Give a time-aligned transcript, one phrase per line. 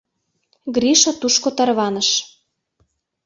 [0.75, 2.09] Гриша тушко тарваныш.